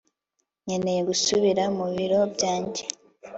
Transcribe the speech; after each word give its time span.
nkeneye 0.63 1.01
gusubira 1.09 1.63
mu 1.77 1.85
biro 1.95 2.19
byanjye 2.33 2.83